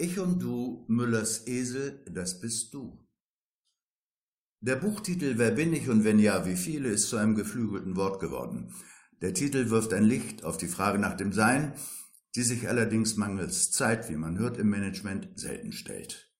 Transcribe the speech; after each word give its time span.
Ich 0.00 0.18
und 0.18 0.38
du, 0.42 0.86
Müllers 0.88 1.46
Esel, 1.46 2.02
das 2.10 2.40
bist 2.40 2.72
du. 2.72 3.06
Der 4.62 4.76
Buchtitel 4.76 5.34
Wer 5.36 5.50
bin 5.50 5.74
ich 5.74 5.90
und 5.90 6.04
wenn 6.04 6.18
ja, 6.18 6.46
wie 6.46 6.56
viele 6.56 6.88
ist 6.88 7.10
zu 7.10 7.18
einem 7.18 7.34
geflügelten 7.34 7.96
Wort 7.96 8.18
geworden. 8.18 8.72
Der 9.20 9.34
Titel 9.34 9.68
wirft 9.68 9.92
ein 9.92 10.04
Licht 10.04 10.42
auf 10.42 10.56
die 10.56 10.68
Frage 10.68 10.98
nach 10.98 11.18
dem 11.18 11.34
Sein, 11.34 11.74
die 12.34 12.44
sich 12.44 12.66
allerdings 12.66 13.16
mangels 13.16 13.72
Zeit, 13.72 14.08
wie 14.08 14.16
man 14.16 14.38
hört, 14.38 14.56
im 14.56 14.70
Management 14.70 15.38
selten 15.38 15.72
stellt. 15.72 16.32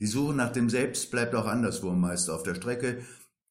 Die 0.00 0.08
Suche 0.08 0.34
nach 0.34 0.50
dem 0.50 0.68
Selbst 0.68 1.12
bleibt 1.12 1.36
auch 1.36 1.46
anderswo 1.46 1.92
meist 1.92 2.30
auf 2.30 2.42
der 2.42 2.56
Strecke, 2.56 3.00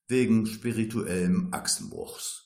wegen 0.10 0.46
spirituellem 0.46 1.54
Achsenbruchs. 1.54 2.45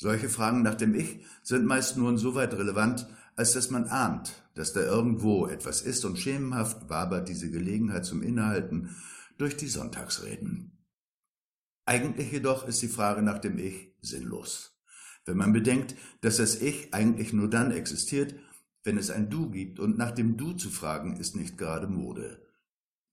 Solche 0.00 0.28
Fragen 0.28 0.62
nach 0.62 0.76
dem 0.76 0.94
Ich 0.94 1.26
sind 1.42 1.66
meist 1.66 1.96
nur 1.96 2.08
insoweit 2.08 2.54
relevant, 2.54 3.08
als 3.34 3.52
dass 3.52 3.70
man 3.70 3.88
ahnt, 3.88 4.32
dass 4.54 4.72
da 4.72 4.80
irgendwo 4.80 5.48
etwas 5.48 5.82
ist 5.82 6.04
und 6.04 6.18
schemenhaft 6.18 6.88
wabert 6.88 7.28
diese 7.28 7.50
Gelegenheit 7.50 8.04
zum 8.04 8.22
Innehalten 8.22 8.96
durch 9.38 9.56
die 9.56 9.66
Sonntagsreden. 9.66 10.78
Eigentlich 11.84 12.30
jedoch 12.30 12.66
ist 12.68 12.80
die 12.80 12.88
Frage 12.88 13.22
nach 13.22 13.38
dem 13.38 13.58
Ich 13.58 13.92
sinnlos. 14.00 14.78
Wenn 15.24 15.36
man 15.36 15.52
bedenkt, 15.52 15.96
dass 16.20 16.36
das 16.36 16.60
Ich 16.60 16.94
eigentlich 16.94 17.32
nur 17.32 17.50
dann 17.50 17.72
existiert, 17.72 18.36
wenn 18.84 18.98
es 18.98 19.10
ein 19.10 19.30
Du 19.30 19.50
gibt 19.50 19.80
und 19.80 19.98
nach 19.98 20.12
dem 20.12 20.36
Du 20.36 20.52
zu 20.52 20.70
fragen, 20.70 21.16
ist 21.16 21.34
nicht 21.34 21.58
gerade 21.58 21.88
Mode. 21.88 22.40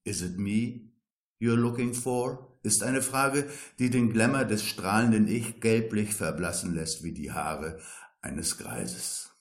Is 0.03 0.21
it 0.21 0.37
me 0.37 0.91
you're 1.39 1.55
looking 1.55 1.95
for? 1.95 2.54
Ist 2.65 2.83
eine 2.83 3.01
Frage, 3.01 3.45
die 3.79 3.89
den 3.89 4.11
Glamour 4.11 4.45
des 4.45 4.63
strahlenden 4.63 5.27
Ich 5.27 5.61
gelblich 5.61 6.13
verblassen 6.13 6.73
lässt 6.73 7.03
wie 7.03 7.13
die 7.13 7.31
Haare 7.31 7.79
eines 8.21 8.57
Greises. 8.57 9.31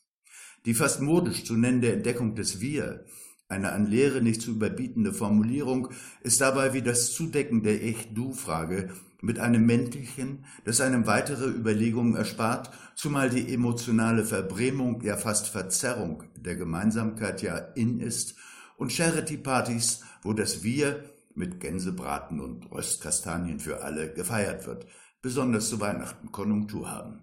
Die 0.66 0.74
fast 0.74 1.00
modisch 1.00 1.44
zu 1.44 1.54
nennende 1.54 1.92
Entdeckung 1.92 2.34
des 2.34 2.60
Wir, 2.60 3.04
eine 3.48 3.72
an 3.72 3.86
Lehre 3.86 4.22
nicht 4.22 4.40
zu 4.40 4.52
überbietende 4.52 5.12
Formulierung, 5.12 5.90
ist 6.22 6.40
dabei 6.40 6.72
wie 6.72 6.82
das 6.82 7.12
Zudecken 7.12 7.62
der 7.62 7.82
Ich-Du-Frage 7.82 8.90
mit 9.20 9.38
einem 9.38 9.64
männlichen, 9.64 10.44
das 10.64 10.80
einem 10.80 11.06
weitere 11.06 11.48
Überlegungen 11.48 12.14
erspart, 12.14 12.70
zumal 12.94 13.30
die 13.30 13.52
emotionale 13.52 14.24
Verbrämung, 14.24 15.02
ja 15.02 15.16
fast 15.16 15.48
Verzerrung 15.48 16.24
der 16.36 16.56
Gemeinsamkeit 16.56 17.42
ja 17.42 17.56
in 17.56 18.00
ist 18.00 18.34
und 18.76 18.92
Charity-Partys, 18.92 20.00
wo 20.22 20.32
das 20.32 20.62
Wir 20.62 21.04
mit 21.34 21.60
Gänsebraten 21.60 22.40
und 22.40 22.70
Röstkastanien 22.70 23.60
für 23.60 23.82
alle 23.82 24.12
gefeiert 24.12 24.66
wird, 24.66 24.86
besonders 25.22 25.68
zu 25.68 25.80
Weihnachten 25.80 26.32
Konjunktur 26.32 26.90
haben. 26.90 27.22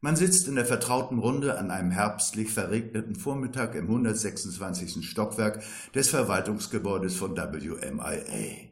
Man 0.00 0.14
sitzt 0.14 0.46
in 0.46 0.54
der 0.54 0.64
vertrauten 0.64 1.18
Runde 1.18 1.58
an 1.58 1.72
einem 1.72 1.90
herbstlich 1.90 2.52
verregneten 2.52 3.16
Vormittag 3.16 3.74
im 3.74 3.86
126. 3.86 5.04
Stockwerk 5.08 5.62
des 5.92 6.08
Verwaltungsgebäudes 6.08 7.16
von 7.16 7.36
WMIA. 7.36 8.68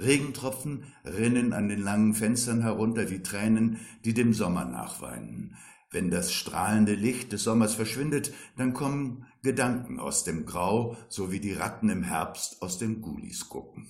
Regentropfen 0.00 0.84
rinnen 1.04 1.52
an 1.52 1.68
den 1.68 1.82
langen 1.82 2.14
Fenstern 2.14 2.62
herunter 2.62 3.10
wie 3.10 3.22
Tränen, 3.22 3.78
die 4.04 4.14
dem 4.14 4.32
Sommer 4.32 4.64
nachweinen. 4.64 5.56
Wenn 5.94 6.10
das 6.10 6.32
strahlende 6.32 6.94
Licht 6.94 7.32
des 7.32 7.44
Sommers 7.44 7.74
verschwindet, 7.74 8.34
dann 8.56 8.74
kommen 8.74 9.26
Gedanken 9.44 10.00
aus 10.00 10.24
dem 10.24 10.44
Grau, 10.44 10.96
so 11.08 11.30
wie 11.30 11.38
die 11.38 11.52
Ratten 11.52 11.88
im 11.88 12.02
Herbst 12.02 12.60
aus 12.62 12.78
den 12.78 13.00
Gulis 13.00 13.48
gucken. 13.48 13.88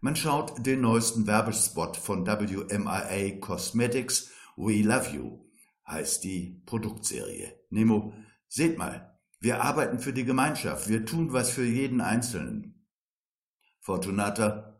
Man 0.00 0.16
schaut 0.16 0.64
den 0.64 0.80
neuesten 0.80 1.26
Werbespot 1.26 1.98
von 1.98 2.26
WMIA 2.26 3.40
Cosmetics 3.40 4.30
We 4.56 4.80
Love 4.80 5.10
You, 5.14 5.44
heißt 5.86 6.24
die 6.24 6.62
Produktserie. 6.64 7.52
Nemo, 7.68 8.14
seht 8.48 8.78
mal, 8.78 9.18
wir 9.38 9.62
arbeiten 9.62 9.98
für 9.98 10.14
die 10.14 10.24
Gemeinschaft, 10.24 10.88
wir 10.88 11.04
tun 11.04 11.34
was 11.34 11.50
für 11.50 11.66
jeden 11.66 12.00
Einzelnen. 12.00 12.86
Fortunata, 13.80 14.78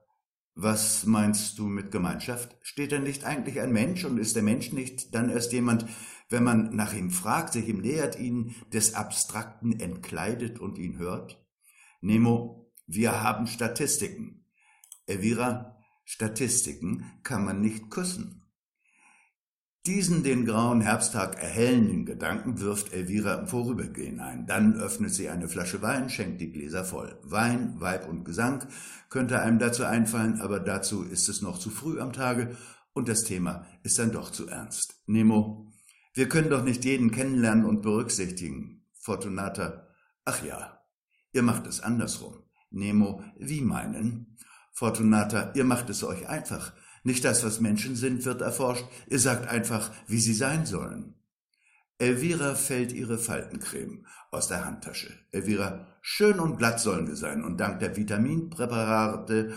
was 0.54 1.04
meinst 1.04 1.58
du 1.58 1.68
mit 1.68 1.92
Gemeinschaft? 1.92 2.56
Steht 2.62 2.90
da 2.90 2.98
nicht 2.98 3.24
eigentlich 3.24 3.60
ein 3.60 3.72
Mensch 3.72 4.04
und 4.04 4.18
ist 4.18 4.34
der 4.34 4.42
Mensch 4.42 4.72
nicht 4.72 5.14
dann 5.14 5.28
erst 5.28 5.52
jemand, 5.52 5.84
wenn 6.28 6.44
man 6.44 6.74
nach 6.74 6.94
ihm 6.94 7.10
fragt, 7.10 7.52
sich 7.52 7.68
ihm 7.68 7.80
nähert, 7.80 8.18
ihn 8.18 8.54
des 8.72 8.94
Abstrakten 8.94 9.78
entkleidet 9.78 10.58
und 10.58 10.78
ihn 10.78 10.98
hört? 10.98 11.44
Nemo, 12.00 12.70
wir 12.86 13.22
haben 13.22 13.46
Statistiken. 13.46 14.44
Elvira, 15.06 15.76
Statistiken 16.04 17.04
kann 17.22 17.44
man 17.44 17.60
nicht 17.60 17.90
küssen. 17.90 18.38
Diesen 19.86 20.22
den 20.22 20.44
grauen 20.44 20.82
Herbsttag 20.82 21.42
erhellenden 21.42 22.04
Gedanken 22.04 22.60
wirft 22.60 22.92
Elvira 22.92 23.34
im 23.34 23.46
Vorübergehen 23.46 24.20
ein. 24.20 24.46
Dann 24.46 24.74
öffnet 24.74 25.14
sie 25.14 25.30
eine 25.30 25.48
Flasche 25.48 25.80
Wein, 25.80 26.10
schenkt 26.10 26.42
die 26.42 26.52
Gläser 26.52 26.84
voll. 26.84 27.18
Wein, 27.22 27.80
Weib 27.80 28.06
und 28.06 28.24
Gesang 28.24 28.66
könnte 29.08 29.40
einem 29.40 29.58
dazu 29.58 29.84
einfallen, 29.84 30.42
aber 30.42 30.60
dazu 30.60 31.04
ist 31.04 31.30
es 31.30 31.40
noch 31.40 31.58
zu 31.58 31.70
früh 31.70 32.00
am 32.00 32.12
Tage 32.12 32.54
und 32.92 33.08
das 33.08 33.24
Thema 33.24 33.64
ist 33.82 33.98
dann 33.98 34.12
doch 34.12 34.30
zu 34.30 34.46
ernst. 34.48 35.02
Nemo, 35.06 35.72
wir 36.18 36.28
können 36.28 36.50
doch 36.50 36.64
nicht 36.64 36.84
jeden 36.84 37.12
kennenlernen 37.12 37.64
und 37.64 37.80
berücksichtigen. 37.80 38.84
Fortunata, 38.92 39.86
ach 40.24 40.42
ja, 40.42 40.82
ihr 41.32 41.44
macht 41.44 41.64
es 41.68 41.80
andersrum. 41.80 42.42
Nemo, 42.70 43.22
wie 43.38 43.60
meinen? 43.60 44.36
Fortunata, 44.72 45.52
ihr 45.54 45.62
macht 45.62 45.90
es 45.90 46.02
euch 46.02 46.28
einfach. 46.28 46.72
Nicht 47.04 47.24
das, 47.24 47.44
was 47.44 47.60
Menschen 47.60 47.94
sind, 47.94 48.24
wird 48.24 48.40
erforscht. 48.40 48.84
Ihr 49.06 49.20
sagt 49.20 49.48
einfach, 49.48 49.92
wie 50.08 50.18
sie 50.18 50.34
sein 50.34 50.66
sollen. 50.66 51.14
Elvira 51.98 52.56
fällt 52.56 52.92
ihre 52.92 53.16
Faltencreme 53.16 54.04
aus 54.32 54.48
der 54.48 54.64
Handtasche. 54.64 55.14
Elvira, 55.30 55.86
schön 56.00 56.40
und 56.40 56.56
glatt 56.56 56.80
sollen 56.80 57.06
wir 57.06 57.14
sein 57.16 57.44
und 57.44 57.58
dank 57.58 57.78
der 57.78 57.96
Vitaminpräparate 57.96 59.54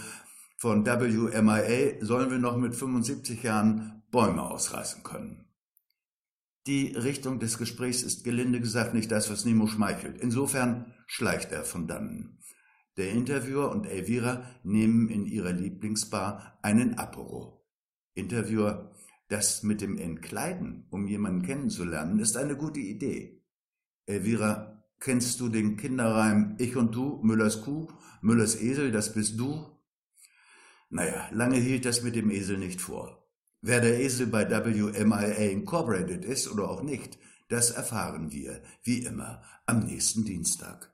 von 0.58 0.86
WMIA 0.86 2.06
sollen 2.06 2.30
wir 2.30 2.38
noch 2.38 2.58
mit 2.58 2.76
75 2.76 3.42
Jahren 3.42 4.04
Bäume 4.12 4.44
ausreißen 4.44 5.02
können. 5.02 5.51
Die 6.68 6.94
Richtung 6.96 7.40
des 7.40 7.58
Gesprächs 7.58 8.04
ist 8.04 8.24
gelinde 8.24 8.60
gesagt 8.60 8.94
nicht 8.94 9.12
das, 9.12 9.32
was 9.32 9.46
Nemo 9.46 9.66
schmeichelt. 9.66 10.22
Insofern 10.22 10.94
schleicht 11.08 11.52
er 11.52 11.64
von 11.64 11.88
dannen. 11.88 12.38
Der 12.98 13.10
Interviewer 13.10 13.72
und 13.72 13.88
Elvira 13.88 14.46
nehmen 14.64 15.10
in 15.10 15.26
ihrer 15.26 15.54
Lieblingsbar 15.54 16.60
einen 16.62 17.00
Apero. 17.00 17.66
Interviewer, 18.14 18.92
das 19.28 19.64
mit 19.64 19.82
dem 19.82 19.98
Entkleiden, 19.98 20.86
um 20.92 21.08
jemanden 21.08 21.42
kennenzulernen, 21.42 22.20
ist 22.20 22.38
eine 22.38 22.56
gute 22.56 22.82
Idee. 22.82 23.42
Elvira, 24.06 24.84
kennst 25.00 25.40
du 25.40 25.50
den 25.50 25.78
Kinderreim 25.78 26.58
Ich 26.60 26.76
und 26.76 26.94
du, 26.94 27.22
Müllers 27.24 27.64
Kuh, 27.64 27.88
Müllers 28.22 28.62
Esel, 28.62 28.92
das 28.92 29.14
bist 29.14 29.40
du? 29.40 29.66
Naja, 30.90 31.28
lange 31.32 31.58
hielt 31.58 31.86
das 31.86 32.04
mit 32.04 32.16
dem 32.16 32.30
Esel 32.30 32.58
nicht 32.58 32.82
vor. 32.82 33.21
Wer 33.64 33.80
der 33.80 34.00
Esel 34.00 34.26
bei 34.26 34.50
WMIA 34.50 35.52
Incorporated 35.52 36.26
ist 36.26 36.52
oder 36.52 36.68
auch 36.68 36.82
nicht, 36.82 37.20
das 37.48 37.70
erfahren 37.70 38.32
wir, 38.32 38.64
wie 38.82 39.04
immer, 39.04 39.44
am 39.68 39.82
nächsten 39.82 40.26
Dienstag. 40.26 40.92